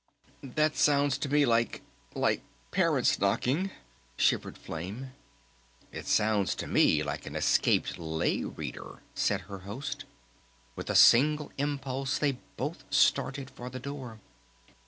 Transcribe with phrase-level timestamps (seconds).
[0.41, 1.83] "That sounds to me like
[2.15, 3.69] like parents' knocking,"
[4.17, 5.11] shivered Flame.
[5.91, 10.05] "It sounds to me like an escaped Lay Reader," said her Host.
[10.75, 14.17] With a single impulse they both started for the door.